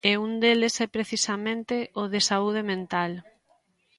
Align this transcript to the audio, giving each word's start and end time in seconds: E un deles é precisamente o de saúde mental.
E 0.09 0.11
un 0.25 0.31
deles 0.43 0.75
é 0.85 0.87
precisamente 0.97 1.75
o 2.01 2.03
de 2.13 2.21
saúde 2.29 2.61
mental. 2.71 3.11